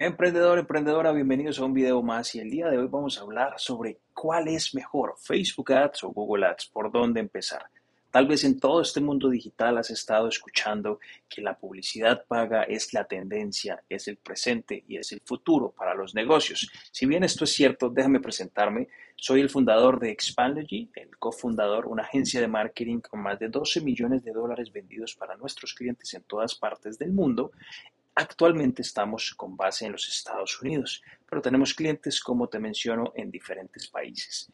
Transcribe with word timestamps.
Emprendedor, 0.00 0.60
emprendedora, 0.60 1.10
bienvenidos 1.10 1.58
a 1.58 1.64
un 1.64 1.74
video 1.74 2.00
más 2.04 2.32
y 2.36 2.38
el 2.38 2.50
día 2.50 2.68
de 2.68 2.78
hoy 2.78 2.86
vamos 2.86 3.18
a 3.18 3.22
hablar 3.22 3.54
sobre 3.56 3.98
cuál 4.14 4.46
es 4.46 4.72
mejor, 4.72 5.16
Facebook 5.18 5.72
Ads 5.72 6.04
o 6.04 6.10
Google 6.10 6.46
Ads, 6.46 6.66
por 6.66 6.92
dónde 6.92 7.18
empezar. 7.18 7.64
Tal 8.12 8.28
vez 8.28 8.44
en 8.44 8.60
todo 8.60 8.80
este 8.80 9.00
mundo 9.00 9.28
digital 9.28 9.76
has 9.76 9.90
estado 9.90 10.28
escuchando 10.28 11.00
que 11.28 11.42
la 11.42 11.58
publicidad 11.58 12.24
paga 12.28 12.62
es 12.62 12.94
la 12.94 13.06
tendencia, 13.06 13.82
es 13.88 14.06
el 14.06 14.18
presente 14.18 14.84
y 14.86 14.98
es 14.98 15.10
el 15.10 15.20
futuro 15.24 15.74
para 15.76 15.94
los 15.94 16.14
negocios. 16.14 16.70
Si 16.92 17.04
bien 17.04 17.24
esto 17.24 17.42
es 17.42 17.52
cierto, 17.52 17.90
déjame 17.90 18.20
presentarme. 18.20 18.86
Soy 19.16 19.40
el 19.40 19.50
fundador 19.50 19.98
de 19.98 20.12
Expandlogy, 20.12 20.90
el 20.94 21.16
cofundador, 21.18 21.86
una 21.86 22.04
agencia 22.04 22.40
de 22.40 22.46
marketing 22.46 23.00
con 23.00 23.20
más 23.20 23.40
de 23.40 23.48
12 23.48 23.80
millones 23.80 24.22
de 24.22 24.30
dólares 24.30 24.70
vendidos 24.70 25.16
para 25.16 25.36
nuestros 25.36 25.74
clientes 25.74 26.14
en 26.14 26.22
todas 26.22 26.54
partes 26.54 27.00
del 27.00 27.10
mundo 27.10 27.50
Actualmente 28.20 28.82
estamos 28.82 29.32
con 29.36 29.56
base 29.56 29.86
en 29.86 29.92
los 29.92 30.08
Estados 30.08 30.60
Unidos, 30.60 31.04
pero 31.30 31.40
tenemos 31.40 31.72
clientes, 31.72 32.20
como 32.20 32.48
te 32.48 32.58
menciono, 32.58 33.12
en 33.14 33.30
diferentes 33.30 33.86
países. 33.86 34.50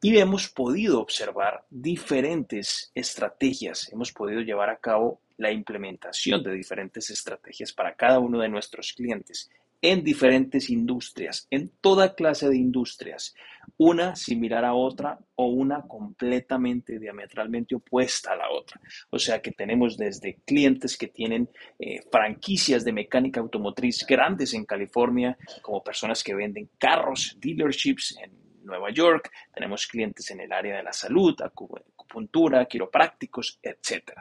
Y 0.00 0.16
hemos 0.16 0.48
podido 0.48 1.00
observar 1.00 1.64
diferentes 1.68 2.92
estrategias, 2.94 3.92
hemos 3.92 4.12
podido 4.12 4.42
llevar 4.42 4.70
a 4.70 4.76
cabo 4.76 5.20
la 5.38 5.50
implementación 5.50 6.40
de 6.44 6.52
diferentes 6.52 7.10
estrategias 7.10 7.72
para 7.72 7.96
cada 7.96 8.20
uno 8.20 8.38
de 8.38 8.48
nuestros 8.48 8.92
clientes 8.92 9.50
en 9.84 10.02
diferentes 10.02 10.70
industrias, 10.70 11.46
en 11.50 11.68
toda 11.82 12.14
clase 12.14 12.48
de 12.48 12.56
industrias, 12.56 13.34
una 13.76 14.16
similar 14.16 14.64
a 14.64 14.72
otra 14.72 15.18
o 15.34 15.48
una 15.48 15.82
completamente 15.82 16.98
diametralmente 16.98 17.74
opuesta 17.74 18.32
a 18.32 18.36
la 18.36 18.50
otra. 18.50 18.80
O 19.10 19.18
sea 19.18 19.42
que 19.42 19.52
tenemos 19.52 19.98
desde 19.98 20.38
clientes 20.46 20.96
que 20.96 21.08
tienen 21.08 21.50
eh, 21.78 22.00
franquicias 22.10 22.82
de 22.82 22.94
mecánica 22.94 23.40
automotriz 23.40 24.06
grandes 24.06 24.54
en 24.54 24.64
California, 24.64 25.36
como 25.60 25.84
personas 25.84 26.24
que 26.24 26.34
venden 26.34 26.70
carros, 26.78 27.36
dealerships 27.38 28.16
en 28.22 28.32
Nueva 28.64 28.90
York, 28.90 29.30
tenemos 29.52 29.86
clientes 29.86 30.30
en 30.30 30.40
el 30.40 30.50
área 30.50 30.78
de 30.78 30.82
la 30.82 30.94
salud, 30.94 31.34
acupuntura, 31.42 32.64
quiroprácticos, 32.64 33.58
etc. 33.62 34.12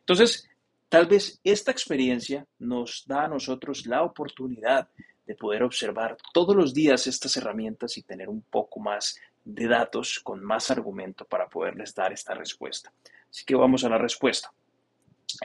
Entonces, 0.00 0.46
Tal 0.90 1.06
vez 1.06 1.40
esta 1.44 1.70
experiencia 1.70 2.48
nos 2.58 3.04
da 3.06 3.26
a 3.26 3.28
nosotros 3.28 3.86
la 3.86 4.02
oportunidad 4.02 4.88
de 5.24 5.36
poder 5.36 5.62
observar 5.62 6.16
todos 6.34 6.56
los 6.56 6.74
días 6.74 7.06
estas 7.06 7.36
herramientas 7.36 7.96
y 7.96 8.02
tener 8.02 8.28
un 8.28 8.42
poco 8.42 8.80
más 8.80 9.16
de 9.44 9.68
datos 9.68 10.18
con 10.18 10.42
más 10.42 10.68
argumento 10.68 11.24
para 11.24 11.48
poderles 11.48 11.94
dar 11.94 12.12
esta 12.12 12.34
respuesta. 12.34 12.92
Así 13.30 13.44
que 13.44 13.54
vamos 13.54 13.84
a 13.84 13.88
la 13.88 13.98
respuesta. 13.98 14.52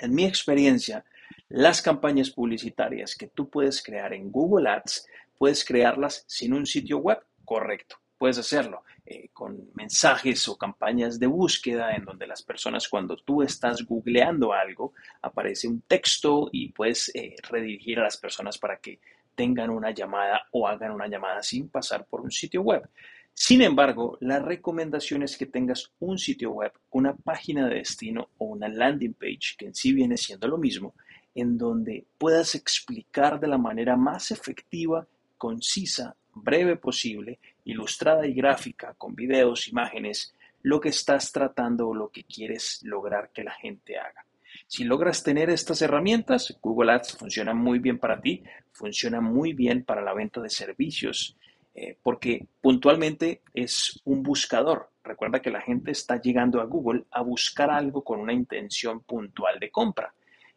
En 0.01 0.15
mi 0.15 0.25
experiencia, 0.25 1.05
las 1.49 1.79
campañas 1.79 2.31
publicitarias 2.31 3.13
que 3.13 3.27
tú 3.27 3.47
puedes 3.47 3.83
crear 3.83 4.15
en 4.15 4.31
Google 4.31 4.67
Ads, 4.67 5.07
puedes 5.37 5.63
crearlas 5.63 6.25
sin 6.27 6.53
un 6.53 6.65
sitio 6.65 6.97
web 6.97 7.19
correcto. 7.45 7.97
Puedes 8.17 8.37
hacerlo 8.37 8.83
eh, 9.05 9.29
con 9.33 9.69
mensajes 9.73 10.47
o 10.47 10.57
campañas 10.57 11.19
de 11.19 11.27
búsqueda 11.27 11.95
en 11.95 12.05
donde 12.05 12.25
las 12.25 12.41
personas 12.41 12.87
cuando 12.87 13.17
tú 13.17 13.43
estás 13.43 13.83
googleando 13.85 14.53
algo, 14.53 14.93
aparece 15.21 15.67
un 15.67 15.81
texto 15.81 16.49
y 16.51 16.69
puedes 16.71 17.11
eh, 17.13 17.35
redirigir 17.49 17.99
a 17.99 18.03
las 18.03 18.17
personas 18.17 18.57
para 18.57 18.77
que 18.77 18.99
tengan 19.35 19.69
una 19.69 19.91
llamada 19.91 20.47
o 20.51 20.67
hagan 20.67 20.91
una 20.91 21.07
llamada 21.07 21.43
sin 21.43 21.69
pasar 21.69 22.05
por 22.05 22.21
un 22.21 22.31
sitio 22.31 22.61
web. 22.61 22.89
Sin 23.33 23.61
embargo, 23.61 24.17
la 24.21 24.39
recomendación 24.39 25.21
es 25.21 25.37
que 25.37 25.45
tengas 25.45 25.91
un 25.99 26.17
sitio 26.17 26.51
web, 26.51 26.71
una 26.91 27.13
página 27.13 27.67
de 27.67 27.75
destino 27.75 28.29
o 28.37 28.45
una 28.45 28.69
landing 28.69 29.13
page, 29.13 29.55
que 29.57 29.65
en 29.65 29.75
sí 29.75 29.91
viene 29.91 30.15
siendo 30.15 30.47
lo 30.47 30.57
mismo, 30.57 30.95
en 31.35 31.57
donde 31.57 32.05
puedas 32.17 32.55
explicar 32.55 33.41
de 33.41 33.49
la 33.49 33.57
manera 33.57 33.97
más 33.97 34.31
efectiva, 34.31 35.05
concisa, 35.37 36.15
breve 36.33 36.77
posible 36.77 37.39
ilustrada 37.65 38.25
y 38.25 38.33
gráfica, 38.33 38.93
con 38.97 39.15
videos, 39.15 39.67
imágenes, 39.67 40.33
lo 40.61 40.79
que 40.79 40.89
estás 40.89 41.31
tratando 41.31 41.89
o 41.89 41.93
lo 41.93 42.09
que 42.09 42.23
quieres 42.23 42.81
lograr 42.83 43.31
que 43.33 43.43
la 43.43 43.53
gente 43.53 43.97
haga. 43.97 44.25
Si 44.67 44.83
logras 44.83 45.23
tener 45.23 45.49
estas 45.49 45.81
herramientas, 45.81 46.57
Google 46.61 46.93
Ads 46.93 47.17
funciona 47.17 47.53
muy 47.53 47.79
bien 47.79 47.99
para 47.99 48.19
ti, 48.19 48.43
funciona 48.71 49.21
muy 49.21 49.53
bien 49.53 49.83
para 49.83 50.01
la 50.01 50.13
venta 50.13 50.41
de 50.41 50.49
servicios, 50.49 51.37
eh, 51.75 51.97
porque 52.01 52.47
puntualmente 52.61 53.41
es 53.53 54.01
un 54.05 54.23
buscador. 54.23 54.89
Recuerda 55.03 55.41
que 55.41 55.51
la 55.51 55.61
gente 55.61 55.91
está 55.91 56.19
llegando 56.19 56.61
a 56.61 56.65
Google 56.65 57.03
a 57.11 57.21
buscar 57.21 57.69
algo 57.69 58.03
con 58.03 58.19
una 58.19 58.33
intención 58.33 59.01
puntual 59.01 59.59
de 59.59 59.69
compra. 59.69 60.13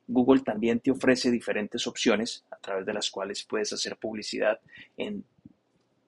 Google 0.07 0.41
también 0.41 0.81
te 0.81 0.91
ofrece 0.91 1.31
diferentes 1.31 1.87
opciones 1.87 2.45
a 2.51 2.57
través 2.57 2.87
de 2.87 2.95
las 2.95 3.11
cuales 3.11 3.45
puedes 3.45 3.73
hacer 3.75 3.97
publicidad 3.97 4.59
en 4.97 5.23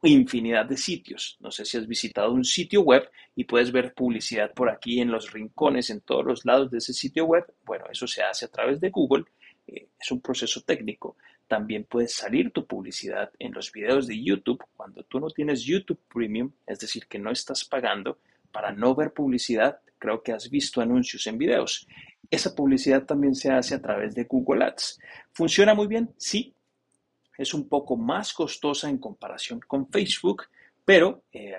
infinidad 0.08 0.66
de 0.66 0.76
sitios. 0.76 1.36
No 1.40 1.50
sé 1.50 1.64
si 1.64 1.76
has 1.76 1.86
visitado 1.86 2.32
un 2.32 2.44
sitio 2.44 2.80
web 2.82 3.10
y 3.36 3.44
puedes 3.44 3.70
ver 3.70 3.92
publicidad 3.92 4.52
por 4.54 4.70
aquí 4.70 5.00
en 5.00 5.10
los 5.10 5.32
rincones, 5.32 5.90
en 5.90 6.00
todos 6.00 6.24
los 6.24 6.44
lados 6.44 6.70
de 6.70 6.78
ese 6.78 6.92
sitio 6.92 7.26
web. 7.26 7.44
Bueno, 7.64 7.84
eso 7.90 8.06
se 8.06 8.22
hace 8.22 8.46
a 8.46 8.48
través 8.48 8.80
de 8.80 8.90
Google. 8.90 9.24
Eh, 9.66 9.88
es 9.98 10.10
un 10.10 10.20
proceso 10.20 10.62
técnico. 10.62 11.16
También 11.46 11.84
puedes 11.84 12.14
salir 12.14 12.50
tu 12.50 12.66
publicidad 12.66 13.30
en 13.38 13.52
los 13.52 13.72
videos 13.72 14.06
de 14.06 14.22
YouTube 14.22 14.64
cuando 14.76 15.02
tú 15.02 15.20
no 15.20 15.28
tienes 15.30 15.64
YouTube 15.64 16.00
Premium, 16.12 16.52
es 16.66 16.78
decir, 16.78 17.06
que 17.06 17.18
no 17.18 17.30
estás 17.30 17.64
pagando 17.64 18.18
para 18.52 18.72
no 18.72 18.94
ver 18.94 19.12
publicidad. 19.12 19.80
Creo 19.98 20.22
que 20.22 20.32
has 20.32 20.48
visto 20.48 20.80
anuncios 20.80 21.26
en 21.26 21.36
videos. 21.36 21.86
Esa 22.30 22.54
publicidad 22.54 23.04
también 23.04 23.34
se 23.34 23.50
hace 23.50 23.74
a 23.74 23.82
través 23.82 24.14
de 24.14 24.24
Google 24.24 24.64
Ads. 24.64 25.00
¿Funciona 25.32 25.74
muy 25.74 25.88
bien? 25.88 26.14
Sí, 26.16 26.54
es 27.40 27.54
un 27.54 27.70
poco 27.70 27.96
más 27.96 28.34
costosa 28.34 28.90
en 28.90 28.98
comparación 28.98 29.60
con 29.66 29.88
Facebook, 29.88 30.44
pero 30.84 31.22
eh, 31.32 31.54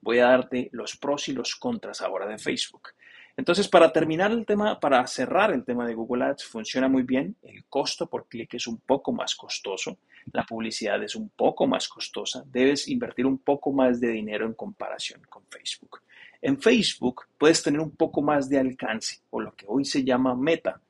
voy 0.00 0.18
a 0.18 0.26
darte 0.26 0.68
los 0.72 0.96
pros 0.96 1.28
y 1.28 1.32
los 1.32 1.54
contras 1.54 2.02
ahora 2.02 2.26
de 2.26 2.38
Facebook. 2.38 2.88
Entonces, 3.36 3.68
para 3.68 3.92
terminar 3.92 4.32
el 4.32 4.44
tema, 4.44 4.80
para 4.80 5.06
cerrar 5.06 5.52
el 5.52 5.64
tema 5.64 5.86
de 5.86 5.94
Google 5.94 6.24
Ads, 6.24 6.44
funciona 6.44 6.88
muy 6.88 7.04
bien. 7.04 7.36
El 7.40 7.64
costo 7.66 8.08
por 8.08 8.26
clic 8.26 8.54
es 8.54 8.66
un 8.66 8.78
poco 8.78 9.12
más 9.12 9.36
costoso. 9.36 9.98
La 10.32 10.42
publicidad 10.42 11.00
es 11.04 11.14
un 11.14 11.28
poco 11.28 11.68
más 11.68 11.86
costosa. 11.86 12.42
Debes 12.44 12.88
invertir 12.88 13.24
un 13.24 13.38
poco 13.38 13.72
más 13.72 14.00
de 14.00 14.08
dinero 14.08 14.44
en 14.44 14.54
comparación 14.54 15.22
con 15.30 15.44
Facebook. 15.48 16.00
En 16.42 16.60
Facebook 16.60 17.26
puedes 17.38 17.62
tener 17.62 17.80
un 17.80 17.92
poco 17.92 18.22
más 18.22 18.48
de 18.48 18.58
alcance, 18.58 19.20
o 19.30 19.40
lo 19.40 19.54
que 19.54 19.66
hoy 19.68 19.84
se 19.84 20.02
llama 20.02 20.34
meta. 20.34 20.80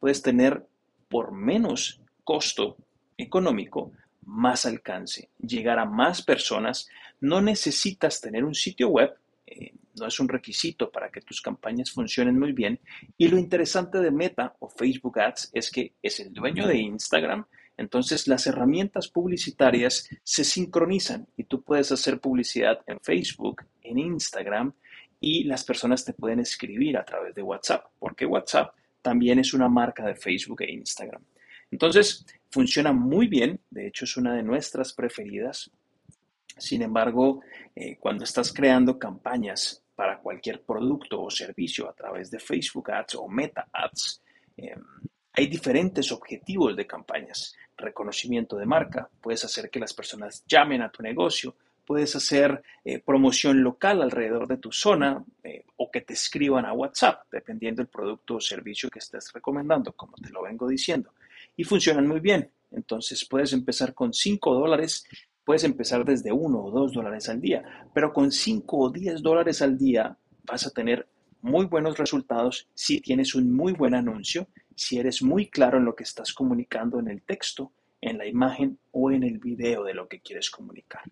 Puedes 0.00 0.22
tener 0.22 0.66
por 1.10 1.30
menos 1.30 2.00
costo 2.24 2.78
económico, 3.22 3.92
más 4.24 4.66
alcance, 4.66 5.30
llegar 5.38 5.78
a 5.78 5.84
más 5.84 6.22
personas. 6.22 6.88
No 7.20 7.40
necesitas 7.40 8.20
tener 8.20 8.44
un 8.44 8.54
sitio 8.54 8.88
web, 8.88 9.14
eh, 9.46 9.74
no 9.98 10.06
es 10.06 10.20
un 10.20 10.28
requisito 10.28 10.90
para 10.90 11.10
que 11.10 11.20
tus 11.20 11.40
campañas 11.40 11.90
funcionen 11.90 12.38
muy 12.38 12.52
bien. 12.52 12.80
Y 13.16 13.28
lo 13.28 13.38
interesante 13.38 13.98
de 13.98 14.10
Meta 14.10 14.54
o 14.60 14.68
Facebook 14.68 15.18
Ads 15.18 15.50
es 15.52 15.70
que 15.70 15.94
es 16.02 16.20
el 16.20 16.32
dueño 16.32 16.66
de 16.66 16.78
Instagram, 16.78 17.46
entonces 17.76 18.28
las 18.28 18.46
herramientas 18.46 19.08
publicitarias 19.08 20.08
se 20.22 20.44
sincronizan 20.44 21.26
y 21.36 21.44
tú 21.44 21.62
puedes 21.62 21.90
hacer 21.90 22.20
publicidad 22.20 22.80
en 22.86 23.00
Facebook, 23.00 23.64
en 23.82 23.98
Instagram 23.98 24.72
y 25.20 25.44
las 25.44 25.64
personas 25.64 26.04
te 26.04 26.12
pueden 26.12 26.40
escribir 26.40 26.96
a 26.96 27.04
través 27.04 27.34
de 27.34 27.42
WhatsApp, 27.42 27.86
porque 27.98 28.26
WhatsApp 28.26 28.74
también 29.00 29.38
es 29.38 29.54
una 29.54 29.68
marca 29.68 30.06
de 30.06 30.14
Facebook 30.14 30.62
e 30.62 30.72
Instagram. 30.72 31.22
Entonces, 31.72 32.26
funciona 32.50 32.92
muy 32.92 33.26
bien, 33.26 33.58
de 33.70 33.88
hecho 33.88 34.04
es 34.04 34.16
una 34.18 34.34
de 34.34 34.42
nuestras 34.42 34.92
preferidas. 34.92 35.70
Sin 36.58 36.82
embargo, 36.82 37.40
eh, 37.74 37.96
cuando 37.98 38.24
estás 38.24 38.52
creando 38.52 38.98
campañas 38.98 39.82
para 39.96 40.18
cualquier 40.18 40.62
producto 40.62 41.22
o 41.22 41.30
servicio 41.30 41.88
a 41.88 41.94
través 41.94 42.30
de 42.30 42.38
Facebook 42.38 42.90
Ads 42.90 43.14
o 43.14 43.26
Meta 43.26 43.68
Ads, 43.72 44.22
em, 44.58 44.82
hay 45.32 45.46
diferentes 45.46 46.12
objetivos 46.12 46.76
de 46.76 46.86
campañas. 46.86 47.56
Reconocimiento 47.78 48.58
de 48.58 48.66
marca, 48.66 49.08
puedes 49.22 49.42
hacer 49.46 49.70
que 49.70 49.80
las 49.80 49.94
personas 49.94 50.44
llamen 50.46 50.82
a 50.82 50.90
tu 50.90 51.02
negocio, 51.02 51.56
puedes 51.86 52.14
hacer 52.14 52.62
eh, 52.84 52.98
promoción 52.98 53.62
local 53.62 54.02
alrededor 54.02 54.46
de 54.46 54.58
tu 54.58 54.70
zona 54.70 55.24
eh, 55.42 55.64
o 55.78 55.90
que 55.90 56.02
te 56.02 56.12
escriban 56.12 56.66
a 56.66 56.74
WhatsApp, 56.74 57.24
dependiendo 57.32 57.80
del 57.80 57.88
producto 57.88 58.34
o 58.34 58.40
servicio 58.40 58.90
que 58.90 58.98
estés 58.98 59.32
recomendando, 59.32 59.92
como 59.92 60.16
te 60.16 60.28
lo 60.28 60.42
vengo 60.42 60.68
diciendo 60.68 61.14
y 61.56 61.64
funcionan 61.64 62.06
muy 62.06 62.20
bien. 62.20 62.50
Entonces 62.70 63.26
puedes 63.28 63.52
empezar 63.52 63.94
con 63.94 64.12
5 64.12 64.54
dólares, 64.54 65.04
puedes 65.44 65.64
empezar 65.64 66.04
desde 66.04 66.32
1 66.32 66.58
o 66.58 66.70
2 66.70 66.92
dólares 66.92 67.28
al 67.28 67.40
día, 67.40 67.62
pero 67.94 68.12
con 68.12 68.30
5 68.30 68.78
o 68.78 68.90
10 68.90 69.22
dólares 69.22 69.62
al 69.62 69.76
día 69.76 70.16
vas 70.44 70.66
a 70.66 70.70
tener 70.70 71.08
muy 71.42 71.66
buenos 71.66 71.98
resultados 71.98 72.68
si 72.74 73.00
tienes 73.00 73.34
un 73.34 73.52
muy 73.52 73.72
buen 73.72 73.94
anuncio, 73.94 74.48
si 74.74 74.98
eres 74.98 75.22
muy 75.22 75.48
claro 75.48 75.78
en 75.78 75.84
lo 75.84 75.94
que 75.94 76.04
estás 76.04 76.32
comunicando 76.32 76.98
en 76.98 77.08
el 77.08 77.22
texto, 77.22 77.72
en 78.00 78.18
la 78.18 78.26
imagen 78.26 78.78
o 78.92 79.10
en 79.10 79.22
el 79.24 79.38
video 79.38 79.84
de 79.84 79.94
lo 79.94 80.08
que 80.08 80.20
quieres 80.20 80.50
comunicar. 80.50 81.02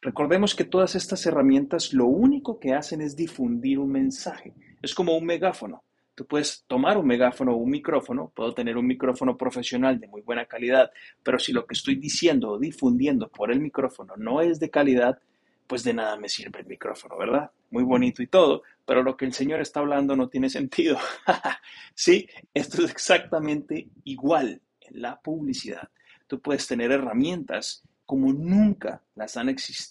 Recordemos 0.00 0.54
que 0.54 0.64
todas 0.64 0.94
estas 0.94 1.24
herramientas 1.26 1.94
lo 1.94 2.06
único 2.06 2.58
que 2.58 2.74
hacen 2.74 3.00
es 3.00 3.16
difundir 3.16 3.78
un 3.78 3.90
mensaje. 3.90 4.52
Es 4.82 4.94
como 4.94 5.16
un 5.16 5.24
megáfono. 5.24 5.83
Tú 6.14 6.26
puedes 6.26 6.64
tomar 6.66 6.96
un 6.96 7.06
megáfono 7.06 7.52
o 7.52 7.56
un 7.56 7.70
micrófono, 7.70 8.30
puedo 8.34 8.54
tener 8.54 8.76
un 8.76 8.86
micrófono 8.86 9.36
profesional 9.36 9.98
de 9.98 10.06
muy 10.06 10.22
buena 10.22 10.46
calidad, 10.46 10.90
pero 11.22 11.38
si 11.38 11.52
lo 11.52 11.66
que 11.66 11.74
estoy 11.74 11.96
diciendo 11.96 12.50
o 12.50 12.58
difundiendo 12.58 13.28
por 13.28 13.50
el 13.50 13.60
micrófono 13.60 14.14
no 14.16 14.40
es 14.40 14.60
de 14.60 14.70
calidad, 14.70 15.18
pues 15.66 15.82
de 15.82 15.94
nada 15.94 16.16
me 16.16 16.28
sirve 16.28 16.60
el 16.60 16.66
micrófono, 16.66 17.16
¿verdad? 17.16 17.50
Muy 17.70 17.82
bonito 17.82 18.22
y 18.22 18.26
todo, 18.26 18.62
pero 18.84 19.02
lo 19.02 19.16
que 19.16 19.24
el 19.24 19.32
Señor 19.32 19.60
está 19.60 19.80
hablando 19.80 20.14
no 20.14 20.28
tiene 20.28 20.48
sentido. 20.50 20.98
sí, 21.94 22.28
esto 22.52 22.84
es 22.84 22.90
exactamente 22.90 23.88
igual 24.04 24.60
en 24.80 25.02
la 25.02 25.20
publicidad. 25.20 25.88
Tú 26.26 26.40
puedes 26.40 26.66
tener 26.66 26.92
herramientas 26.92 27.82
como 28.06 28.32
nunca 28.32 29.02
las 29.14 29.36
han, 29.36 29.48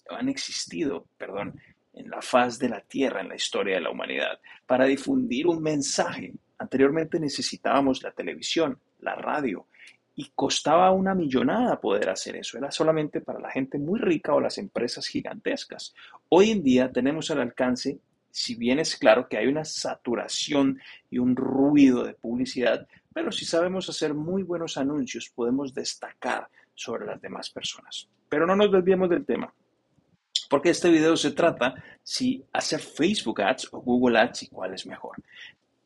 han 0.09 0.29
existido, 0.29 1.07
perdón, 1.17 1.59
en 1.93 2.09
la 2.09 2.21
faz 2.21 2.59
de 2.59 2.69
la 2.69 2.81
tierra, 2.81 3.21
en 3.21 3.29
la 3.29 3.35
historia 3.35 3.75
de 3.75 3.81
la 3.81 3.91
humanidad, 3.91 4.39
para 4.65 4.85
difundir 4.85 5.47
un 5.47 5.61
mensaje. 5.61 6.33
Anteriormente 6.57 7.19
necesitábamos 7.19 8.03
la 8.03 8.11
televisión, 8.11 8.79
la 8.99 9.15
radio, 9.15 9.67
y 10.15 10.31
costaba 10.35 10.91
una 10.91 11.15
millonada 11.15 11.79
poder 11.79 12.09
hacer 12.09 12.35
eso. 12.35 12.57
Era 12.57 12.71
solamente 12.71 13.21
para 13.21 13.39
la 13.39 13.49
gente 13.49 13.77
muy 13.77 13.99
rica 13.99 14.33
o 14.33 14.39
las 14.39 14.57
empresas 14.57 15.07
gigantescas. 15.07 15.93
Hoy 16.29 16.51
en 16.51 16.63
día 16.63 16.91
tenemos 16.91 17.31
al 17.31 17.41
alcance, 17.41 17.99
si 18.29 18.55
bien 18.55 18.79
es 18.79 18.95
claro 18.95 19.27
que 19.27 19.37
hay 19.37 19.47
una 19.47 19.65
saturación 19.65 20.79
y 21.09 21.19
un 21.19 21.35
ruido 21.35 22.03
de 22.03 22.13
publicidad, 22.13 22.87
pero 23.13 23.31
si 23.31 23.45
sabemos 23.45 23.89
hacer 23.89 24.13
muy 24.13 24.43
buenos 24.43 24.77
anuncios, 24.77 25.31
podemos 25.33 25.73
destacar 25.73 26.47
sobre 26.73 27.05
las 27.05 27.21
demás 27.21 27.49
personas. 27.49 28.09
Pero 28.29 28.47
no 28.47 28.55
nos 28.55 28.71
desviemos 28.71 29.09
del 29.09 29.25
tema. 29.25 29.53
Porque 30.49 30.69
este 30.69 30.89
video 30.89 31.17
se 31.17 31.31
trata 31.31 31.75
si 32.03 32.43
hacer 32.51 32.79
Facebook 32.79 33.41
Ads 33.41 33.69
o 33.71 33.81
Google 33.81 34.19
Ads 34.19 34.43
y 34.43 34.47
cuál 34.47 34.73
es 34.73 34.85
mejor. 34.85 35.15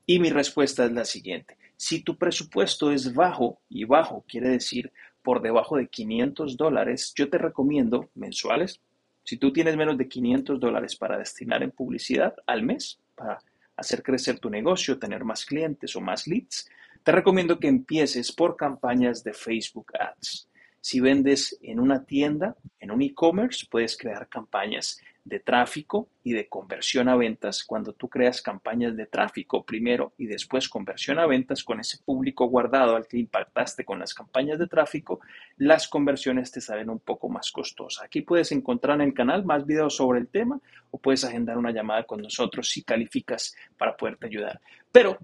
Y 0.06 0.20
mi 0.20 0.30
respuesta 0.30 0.86
es 0.86 0.92
la 0.92 1.06
siguiente. 1.06 1.58
Si 1.76 2.02
tu 2.02 2.18
presupuesto 2.18 2.92
es 2.92 3.14
bajo, 3.14 3.60
y 3.70 3.84
bajo 3.84 4.24
quiere 4.28 4.50
decir 4.50 4.92
por 5.22 5.42
debajo 5.42 5.78
de 5.78 5.88
500 5.88 6.58
dólares, 6.58 7.14
yo 7.16 7.30
te 7.30 7.38
recomiendo 7.38 8.10
mensuales. 8.16 8.80
Si 9.24 9.38
tú 9.38 9.52
tienes 9.52 9.76
menos 9.76 9.98
de 9.98 10.08
500 10.08 10.60
dólares 10.60 10.96
para 10.96 11.18
destinar 11.18 11.62
en 11.62 11.72
publicidad 11.72 12.34
al 12.46 12.64
mes, 12.64 13.00
para 13.14 13.40
hacer 13.76 14.02
crecer 14.02 14.40
tu 14.40 14.50
negocio, 14.50 14.98
tener 14.98 15.24
más 15.24 15.46
clientes 15.46 15.96
o 15.96 16.02
más 16.02 16.28
leads, 16.28 16.70
te 17.04 17.12
recomiendo 17.12 17.60
que 17.60 17.68
empieces 17.68 18.32
por 18.32 18.56
campañas 18.56 19.24
de 19.24 19.34
Facebook 19.34 19.92
Ads. 20.00 20.50
Si 20.88 21.02
vendes 21.02 21.60
en 21.62 21.82
una 21.82 22.06
tienda, 22.06 22.56
en 22.80 22.92
un 22.92 23.02
e-commerce, 23.02 23.68
puedes 23.70 23.98
crear 23.98 24.30
campañas 24.30 25.02
de 25.26 25.42
tráfico 25.42 26.08
y 26.24 26.32
de 26.32 26.48
conversión 26.48 27.10
a 27.10 27.18
ventas. 27.18 27.66
Cuando 27.66 27.92
tú 27.92 28.08
creas 28.08 28.42
campañas 28.42 28.96
de 28.96 29.06
tráfico 29.06 29.66
primero 29.66 30.14
y 30.18 30.28
después 30.28 30.70
conversión 30.70 31.20
a 31.20 31.26
ventas 31.26 31.66
con 31.66 31.82
ese 31.82 31.98
público 32.06 32.46
guardado 32.46 32.96
al 32.96 33.06
que 33.06 33.18
impactaste 33.18 33.84
con 33.84 34.00
las 34.00 34.14
campañas 34.14 34.60
de 34.60 34.68
tráfico, 34.68 35.20
las 35.58 35.90
conversiones 35.90 36.54
te 36.54 36.62
salen 36.62 36.90
un 36.90 37.00
poco 37.00 37.28
más 37.28 37.52
costosas. 37.52 38.06
Aquí 38.06 38.22
puedes 38.22 38.54
encontrar 38.54 39.02
en 39.02 39.10
el 39.10 39.14
canal 39.14 39.44
más 39.44 39.66
videos 39.66 39.98
sobre 39.98 40.22
el 40.22 40.30
tema 40.30 40.58
o 40.92 41.00
puedes 41.00 41.26
agendar 41.26 41.58
una 41.58 41.72
llamada 41.72 42.06
con 42.06 42.22
nosotros 42.22 42.70
si 42.70 42.84
calificas 42.84 43.58
para 43.78 43.98
poderte 43.98 44.28
ayudar. 44.28 44.62
Pero 44.94 45.18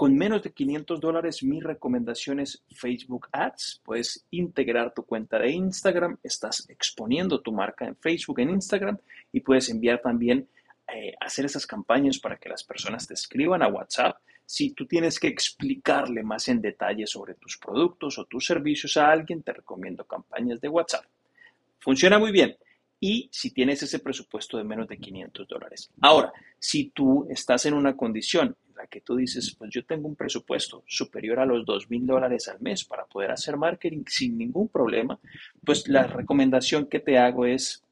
con 0.00 0.16
menos 0.16 0.42
de 0.42 0.50
500 0.50 0.98
dólares, 0.98 1.42
mi 1.42 1.60
recomendación 1.60 2.40
es 2.40 2.64
Facebook 2.74 3.28
Ads. 3.32 3.82
Puedes 3.84 4.24
integrar 4.30 4.94
tu 4.94 5.02
cuenta 5.02 5.38
de 5.38 5.50
Instagram, 5.50 6.16
estás 6.22 6.66
exponiendo 6.70 7.42
tu 7.42 7.52
marca 7.52 7.84
en 7.84 7.94
Facebook, 7.96 8.40
en 8.40 8.48
Instagram 8.48 8.96
y 9.30 9.40
puedes 9.40 9.68
enviar 9.68 10.00
también, 10.00 10.48
eh, 10.88 11.12
hacer 11.20 11.44
esas 11.44 11.66
campañas 11.66 12.18
para 12.18 12.38
que 12.38 12.48
las 12.48 12.64
personas 12.64 13.06
te 13.06 13.12
escriban 13.12 13.62
a 13.62 13.68
WhatsApp. 13.68 14.16
Si 14.46 14.70
tú 14.70 14.86
tienes 14.86 15.20
que 15.20 15.28
explicarle 15.28 16.22
más 16.22 16.48
en 16.48 16.62
detalle 16.62 17.06
sobre 17.06 17.34
tus 17.34 17.58
productos 17.58 18.18
o 18.18 18.24
tus 18.24 18.46
servicios 18.46 18.96
a 18.96 19.10
alguien, 19.10 19.42
te 19.42 19.52
recomiendo 19.52 20.06
campañas 20.06 20.62
de 20.62 20.68
WhatsApp. 20.70 21.04
Funciona 21.78 22.18
muy 22.18 22.32
bien 22.32 22.56
y 23.00 23.28
si 23.30 23.50
tienes 23.50 23.82
ese 23.82 23.98
presupuesto 23.98 24.56
de 24.56 24.64
menos 24.64 24.88
de 24.88 24.96
500 24.96 25.46
dólares. 25.46 25.90
Ahora, 26.00 26.32
si 26.58 26.88
tú 26.88 27.26
estás 27.28 27.66
en 27.66 27.74
una 27.74 27.94
condición 27.98 28.56
que 28.86 29.00
tú 29.00 29.16
dices, 29.16 29.54
pues 29.58 29.70
yo 29.70 29.84
tengo 29.84 30.08
un 30.08 30.16
presupuesto 30.16 30.82
superior 30.86 31.40
a 31.40 31.46
los 31.46 31.64
dos 31.64 31.90
mil 31.90 32.06
dólares 32.06 32.48
al 32.48 32.60
mes 32.60 32.84
para 32.84 33.04
poder 33.06 33.30
hacer 33.30 33.56
marketing 33.56 34.04
sin 34.06 34.38
ningún 34.38 34.68
problema, 34.68 35.18
pues 35.64 35.88
la 35.88 36.06
recomendación 36.06 36.86
que 36.86 37.00
te 37.00 37.18
hago 37.18 37.46
es 37.46 37.82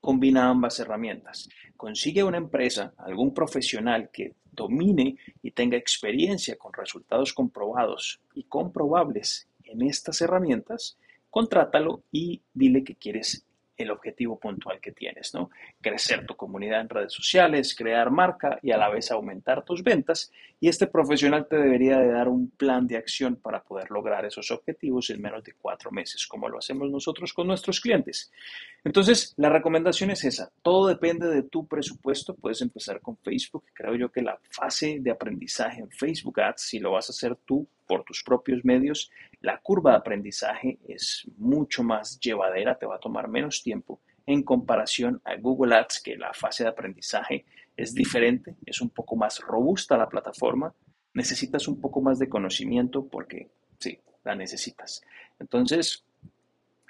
combina 0.00 0.48
ambas 0.48 0.78
herramientas. 0.80 1.48
Consigue 1.76 2.22
una 2.22 2.38
empresa, 2.38 2.94
algún 2.98 3.34
profesional 3.34 4.10
que 4.12 4.34
domine 4.52 5.16
y 5.42 5.50
tenga 5.50 5.76
experiencia 5.76 6.56
con 6.56 6.72
resultados 6.72 7.32
comprobados 7.32 8.20
y 8.34 8.44
comprobables 8.44 9.48
en 9.64 9.82
estas 9.82 10.20
herramientas, 10.20 10.96
contrátalo 11.30 12.02
y 12.10 12.42
dile 12.54 12.82
que 12.84 12.94
quieres 12.94 13.45
el 13.76 13.90
objetivo 13.90 14.38
puntual 14.38 14.80
que 14.80 14.92
tienes, 14.92 15.34
¿no? 15.34 15.50
Crecer 15.80 16.26
tu 16.26 16.36
comunidad 16.36 16.80
en 16.80 16.88
redes 16.88 17.12
sociales, 17.12 17.74
crear 17.76 18.10
marca 18.10 18.58
y 18.62 18.72
a 18.72 18.76
la 18.76 18.88
vez 18.88 19.10
aumentar 19.10 19.64
tus 19.64 19.82
ventas. 19.82 20.32
Y 20.58 20.68
este 20.68 20.86
profesional 20.86 21.46
te 21.48 21.56
debería 21.56 21.98
de 21.98 22.10
dar 22.10 22.28
un 22.28 22.50
plan 22.50 22.86
de 22.86 22.96
acción 22.96 23.36
para 23.36 23.62
poder 23.62 23.90
lograr 23.90 24.24
esos 24.24 24.50
objetivos 24.50 25.10
en 25.10 25.20
menos 25.20 25.44
de 25.44 25.52
cuatro 25.52 25.90
meses, 25.90 26.26
como 26.26 26.48
lo 26.48 26.58
hacemos 26.58 26.90
nosotros 26.90 27.32
con 27.32 27.46
nuestros 27.46 27.80
clientes. 27.80 28.32
Entonces, 28.82 29.34
la 29.36 29.50
recomendación 29.50 30.10
es 30.10 30.24
esa. 30.24 30.50
Todo 30.62 30.88
depende 30.88 31.28
de 31.28 31.42
tu 31.42 31.66
presupuesto. 31.66 32.34
Puedes 32.34 32.62
empezar 32.62 33.00
con 33.00 33.16
Facebook. 33.18 33.64
Creo 33.74 33.94
yo 33.96 34.10
que 34.10 34.22
la 34.22 34.38
fase 34.50 34.98
de 35.00 35.10
aprendizaje 35.10 35.80
en 35.80 35.90
Facebook 35.90 36.40
Ads, 36.40 36.62
si 36.62 36.78
lo 36.78 36.92
vas 36.92 37.10
a 37.10 37.12
hacer 37.12 37.36
tú 37.44 37.68
por 37.86 38.04
tus 38.04 38.22
propios 38.22 38.64
medios, 38.64 39.10
la 39.40 39.58
curva 39.58 39.92
de 39.92 39.96
aprendizaje 39.98 40.78
es 40.88 41.28
mucho 41.38 41.82
más 41.82 42.18
llevadera, 42.20 42.78
te 42.78 42.86
va 42.86 42.96
a 42.96 43.00
tomar 43.00 43.28
menos 43.28 43.62
tiempo 43.62 44.00
en 44.26 44.42
comparación 44.42 45.20
a 45.24 45.36
Google 45.36 45.76
Ads, 45.76 46.02
que 46.02 46.16
la 46.16 46.32
fase 46.34 46.64
de 46.64 46.70
aprendizaje 46.70 47.44
es 47.76 47.94
diferente, 47.94 48.56
es 48.66 48.80
un 48.80 48.90
poco 48.90 49.16
más 49.16 49.40
robusta 49.40 49.96
la 49.96 50.08
plataforma, 50.08 50.74
necesitas 51.14 51.68
un 51.68 51.80
poco 51.80 52.00
más 52.00 52.18
de 52.18 52.28
conocimiento 52.28 53.06
porque 53.06 53.48
sí, 53.78 53.98
la 54.24 54.34
necesitas. 54.34 55.02
Entonces, 55.38 56.04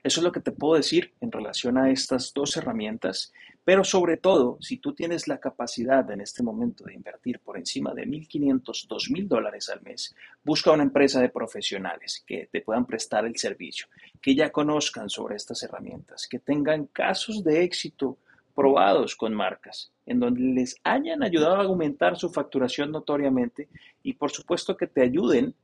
eso 0.03 0.21
es 0.21 0.25
lo 0.25 0.33
que 0.33 0.41
te 0.41 0.53
puedo 0.53 0.75
decir 0.75 1.15
en 1.21 1.33
relación 1.33 1.77
a 1.79 1.91
estas 1.91 2.33
dos 2.33 2.57
herramientas, 2.57 3.33
pero 3.67 3.83
sobre 3.83 4.17
todo, 4.17 4.59
si 4.61 4.77
tú 4.77 4.95
tienes 4.95 5.27
la 5.27 5.41
capacidad 5.41 6.09
en 6.13 6.21
este 6.21 6.41
momento 6.41 6.85
de 6.85 6.95
invertir 6.95 7.41
por 7.41 7.59
encima 7.59 7.93
de 7.93 8.07
1.500, 8.07 8.63
2.000 8.63 9.27
dólares 9.27 9.69
al 9.71 9.83
mes, 9.83 10.15
busca 10.45 10.71
una 10.71 10.85
empresa 10.85 11.21
de 11.21 11.31
profesionales 11.31 12.23
que 12.25 12.49
te 12.53 12.61
puedan 12.61 12.87
prestar 12.87 13.27
el 13.27 13.37
servicio, 13.37 13.89
que 14.23 14.37
ya 14.37 14.53
conozcan 14.53 15.11
sobre 15.11 15.35
estas 15.35 15.65
herramientas, 15.65 16.29
que 16.31 16.39
tengan 16.39 16.87
casos 16.87 17.43
de 17.43 17.65
éxito 17.65 18.19
probados 18.55 19.17
con 19.17 19.35
marcas, 19.35 19.91
en 20.07 20.21
donde 20.21 20.43
les 20.43 20.77
hayan 20.85 21.25
ayudado 21.25 21.57
a 21.57 21.65
aumentar 21.65 22.17
su 22.17 22.31
facturación 22.31 22.93
notoriamente 22.93 23.69
y 24.01 24.13
por 24.13 24.31
supuesto 24.31 24.77
que 24.77 24.87
te 24.87 25.03
ayuden 25.03 25.57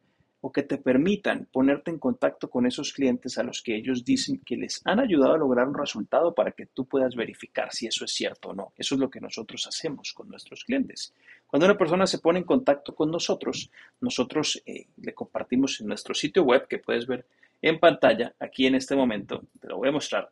o 0.44 0.50
que 0.50 0.64
te 0.64 0.76
permitan 0.76 1.46
ponerte 1.52 1.92
en 1.92 2.00
contacto 2.00 2.50
con 2.50 2.66
esos 2.66 2.92
clientes 2.92 3.38
a 3.38 3.44
los 3.44 3.62
que 3.62 3.76
ellos 3.76 4.04
dicen 4.04 4.42
que 4.44 4.56
les 4.56 4.82
han 4.84 4.98
ayudado 4.98 5.34
a 5.34 5.38
lograr 5.38 5.68
un 5.68 5.78
resultado 5.78 6.34
para 6.34 6.50
que 6.50 6.66
tú 6.66 6.84
puedas 6.84 7.14
verificar 7.14 7.72
si 7.72 7.86
eso 7.86 8.04
es 8.04 8.12
cierto 8.12 8.48
o 8.48 8.52
no. 8.52 8.72
Eso 8.76 8.96
es 8.96 9.00
lo 9.00 9.08
que 9.08 9.20
nosotros 9.20 9.64
hacemos 9.68 10.12
con 10.12 10.28
nuestros 10.28 10.64
clientes. 10.64 11.14
Cuando 11.46 11.66
una 11.66 11.78
persona 11.78 12.08
se 12.08 12.18
pone 12.18 12.40
en 12.40 12.44
contacto 12.44 12.92
con 12.92 13.12
nosotros, 13.12 13.70
nosotros 14.00 14.60
eh, 14.66 14.88
le 15.00 15.14
compartimos 15.14 15.80
en 15.80 15.86
nuestro 15.86 16.12
sitio 16.12 16.42
web 16.42 16.66
que 16.66 16.78
puedes 16.78 17.06
ver 17.06 17.24
en 17.62 17.78
pantalla, 17.78 18.34
aquí 18.40 18.66
en 18.66 18.74
este 18.74 18.96
momento, 18.96 19.44
te 19.60 19.68
lo 19.68 19.76
voy 19.76 19.90
a 19.90 19.92
mostrar. 19.92 20.28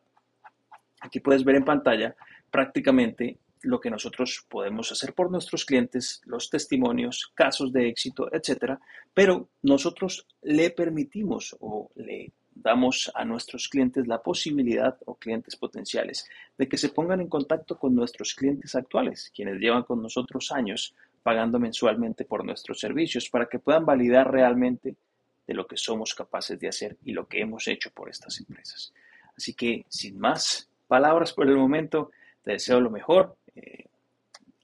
Aquí 0.99 1.21
puedes 1.21 1.45
ver 1.45 1.55
en 1.55 1.63
pantalla 1.63 2.13
prácticamente 2.51 3.37
lo 3.63 3.79
que 3.79 3.89
nosotros 3.89 4.45
podemos 4.49 4.91
hacer 4.91 5.13
por 5.13 5.31
nuestros 5.31 5.65
clientes, 5.65 6.21
los 6.25 6.49
testimonios, 6.49 7.31
casos 7.35 7.71
de 7.71 7.87
éxito, 7.87 8.27
etcétera, 8.33 8.79
pero 9.13 9.49
nosotros 9.61 10.27
le 10.41 10.71
permitimos 10.71 11.55
o 11.59 11.89
le 11.95 12.31
damos 12.53 13.11
a 13.15 13.25
nuestros 13.25 13.67
clientes 13.67 14.07
la 14.07 14.21
posibilidad 14.21 14.97
o 15.05 15.15
clientes 15.15 15.55
potenciales 15.55 16.27
de 16.57 16.67
que 16.67 16.77
se 16.77 16.89
pongan 16.89 17.21
en 17.21 17.27
contacto 17.27 17.77
con 17.77 17.95
nuestros 17.95 18.33
clientes 18.33 18.75
actuales, 18.75 19.31
quienes 19.33 19.59
llevan 19.59 19.83
con 19.83 20.01
nosotros 20.01 20.51
años 20.51 20.93
pagando 21.23 21.59
mensualmente 21.59 22.25
por 22.25 22.43
nuestros 22.43 22.79
servicios 22.79 23.29
para 23.29 23.47
que 23.47 23.59
puedan 23.59 23.85
validar 23.85 24.31
realmente 24.31 24.95
de 25.47 25.53
lo 25.53 25.67
que 25.67 25.77
somos 25.77 26.13
capaces 26.13 26.59
de 26.59 26.67
hacer 26.67 26.97
y 27.03 27.13
lo 27.13 27.27
que 27.27 27.41
hemos 27.41 27.67
hecho 27.67 27.91
por 27.91 28.09
estas 28.09 28.39
empresas. 28.39 28.93
Así 29.35 29.53
que, 29.53 29.85
sin 29.89 30.19
más 30.19 30.69
palabras 30.87 31.33
por 31.33 31.47
el 31.47 31.57
momento, 31.57 32.11
te 32.43 32.53
deseo 32.53 32.79
lo 32.79 32.89
mejor. 32.89 33.35
Eh, 33.55 33.85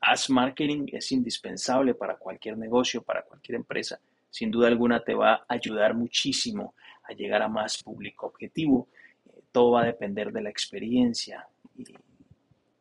As 0.01 0.29
Marketing 0.29 0.85
es 0.91 1.11
indispensable 1.11 1.95
para 1.95 2.17
cualquier 2.17 2.57
negocio, 2.57 3.01
para 3.01 3.23
cualquier 3.23 3.55
empresa. 3.55 3.99
Sin 4.29 4.51
duda 4.51 4.67
alguna 4.67 5.03
te 5.03 5.13
va 5.13 5.33
a 5.33 5.45
ayudar 5.49 5.95
muchísimo 5.95 6.75
a 7.03 7.13
llegar 7.13 7.41
a 7.41 7.47
más 7.47 7.81
público 7.83 8.27
objetivo. 8.27 8.87
Eh, 9.25 9.41
todo 9.51 9.71
va 9.71 9.81
a 9.81 9.85
depender 9.85 10.31
de 10.31 10.41
la 10.41 10.49
experiencia 10.49 11.47
y 11.75 11.85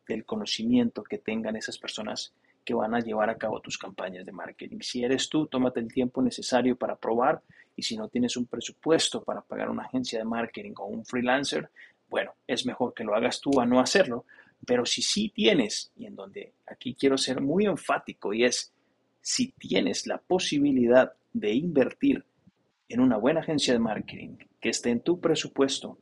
del 0.07 0.25
conocimiento 0.25 1.03
que 1.03 1.17
tengan 1.17 1.55
esas 1.55 1.77
personas 1.77 2.33
que 2.63 2.73
van 2.73 2.93
a 2.95 2.99
llevar 2.99 3.29
a 3.29 3.37
cabo 3.37 3.61
tus 3.61 3.77
campañas 3.77 4.25
de 4.25 4.31
marketing. 4.31 4.79
Si 4.81 5.03
eres 5.03 5.29
tú, 5.29 5.47
tómate 5.47 5.79
el 5.79 5.91
tiempo 5.91 6.21
necesario 6.21 6.75
para 6.75 6.95
probar 6.95 7.41
y 7.75 7.83
si 7.83 7.95
no 7.95 8.09
tienes 8.09 8.35
un 8.35 8.45
presupuesto 8.45 9.23
para 9.23 9.41
pagar 9.41 9.69
una 9.69 9.83
agencia 9.83 10.19
de 10.19 10.25
marketing 10.25 10.73
o 10.77 10.85
un 10.85 11.05
freelancer, 11.05 11.69
bueno, 12.09 12.33
es 12.45 12.65
mejor 12.65 12.93
que 12.93 13.03
lo 13.03 13.15
hagas 13.15 13.39
tú 13.39 13.59
a 13.59 13.65
no 13.65 13.79
hacerlo. 13.79 14.25
Pero 14.65 14.85
si 14.85 15.01
sí 15.01 15.29
tienes, 15.29 15.91
y 15.95 16.05
en 16.05 16.15
donde 16.15 16.53
aquí 16.65 16.95
quiero 16.95 17.17
ser 17.17 17.41
muy 17.41 17.65
enfático, 17.65 18.33
y 18.33 18.43
es 18.43 18.73
si 19.21 19.51
tienes 19.51 20.07
la 20.07 20.17
posibilidad 20.17 21.13
de 21.33 21.53
invertir 21.53 22.25
en 22.89 23.01
una 23.01 23.17
buena 23.17 23.41
agencia 23.41 23.73
de 23.73 23.79
marketing 23.79 24.37
que 24.59 24.69
esté 24.69 24.89
en 24.89 25.01
tu 25.01 25.19
presupuesto, 25.19 25.97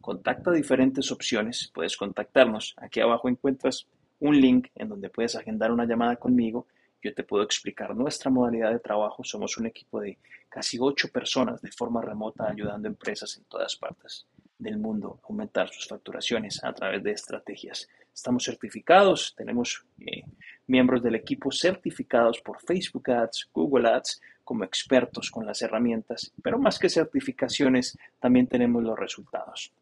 contacta 0.00 0.52
diferentes 0.52 1.10
opciones. 1.10 1.70
Puedes 1.74 1.96
contactarnos. 1.96 2.74
Aquí 2.76 3.00
abajo 3.00 3.28
encuentras 3.28 3.86
un 4.20 4.40
link 4.40 4.68
en 4.74 4.88
donde 4.88 5.10
puedes 5.10 5.34
agendar 5.34 5.72
una 5.72 5.84
llamada 5.84 6.16
conmigo. 6.16 6.66
Yo 7.02 7.12
te 7.14 7.24
puedo 7.24 7.42
explicar 7.42 7.94
nuestra 7.94 8.30
modalidad 8.30 8.72
de 8.72 8.78
trabajo. 8.78 9.24
Somos 9.24 9.58
un 9.58 9.66
equipo 9.66 10.00
de 10.00 10.18
casi 10.48 10.78
ocho 10.80 11.08
personas 11.08 11.60
de 11.60 11.72
forma 11.72 12.00
remota 12.00 12.48
ayudando 12.48 12.88
a 12.88 12.92
empresas 12.92 13.36
en 13.36 13.44
todas 13.44 13.76
partes 13.76 14.26
del 14.58 14.78
mundo 14.78 15.20
aumentar 15.28 15.68
sus 15.68 15.86
facturaciones 15.86 16.62
a 16.64 16.72
través 16.72 17.02
de 17.02 17.12
estrategias. 17.12 17.88
Estamos 18.14 18.44
certificados, 18.44 19.34
tenemos 19.36 19.84
eh, 20.00 20.22
miembros 20.66 21.02
del 21.02 21.14
equipo 21.14 21.52
certificados 21.52 22.40
por 22.40 22.60
Facebook 22.60 23.10
Ads, 23.10 23.50
Google 23.52 23.88
Ads, 23.88 24.22
como 24.44 24.64
expertos 24.64 25.30
con 25.30 25.44
las 25.44 25.60
herramientas, 25.60 26.32
pero 26.42 26.58
más 26.58 26.78
que 26.78 26.88
certificaciones, 26.88 27.98
también 28.20 28.46
tenemos 28.46 28.82
los 28.82 28.98
resultados. 28.98 29.72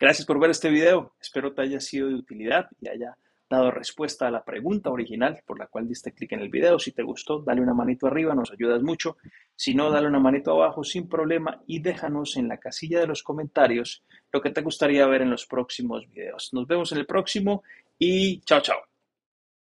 Gracias 0.00 0.26
por 0.26 0.40
ver 0.40 0.50
este 0.50 0.70
video, 0.70 1.12
espero 1.20 1.52
te 1.52 1.62
haya 1.62 1.80
sido 1.80 2.08
de 2.08 2.14
utilidad 2.14 2.68
y 2.80 2.88
haya 2.88 3.16
dado 3.48 3.70
respuesta 3.70 4.26
a 4.26 4.30
la 4.30 4.44
pregunta 4.44 4.90
original 4.90 5.42
por 5.46 5.58
la 5.58 5.66
cual 5.66 5.86
diste 5.86 6.12
clic 6.12 6.32
en 6.32 6.40
el 6.40 6.48
video. 6.48 6.78
Si 6.78 6.92
te 6.92 7.02
gustó, 7.02 7.40
dale 7.40 7.60
una 7.60 7.74
manito 7.74 8.06
arriba, 8.06 8.34
nos 8.34 8.52
ayudas 8.52 8.82
mucho. 8.82 9.16
Si 9.54 9.74
no, 9.74 9.90
dale 9.90 10.08
una 10.08 10.18
manito 10.18 10.52
abajo 10.52 10.82
sin 10.84 11.08
problema 11.08 11.62
y 11.66 11.80
déjanos 11.80 12.36
en 12.36 12.48
la 12.48 12.58
casilla 12.58 13.00
de 13.00 13.06
los 13.06 13.22
comentarios 13.22 14.02
lo 14.32 14.40
que 14.40 14.50
te 14.50 14.62
gustaría 14.62 15.06
ver 15.06 15.22
en 15.22 15.30
los 15.30 15.46
próximos 15.46 16.08
videos. 16.10 16.50
Nos 16.52 16.66
vemos 16.66 16.92
en 16.92 16.98
el 16.98 17.06
próximo 17.06 17.62
y 17.98 18.40
chao, 18.40 18.60
chao. 18.60 18.95